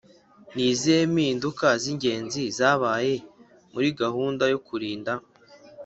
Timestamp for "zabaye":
2.57-3.13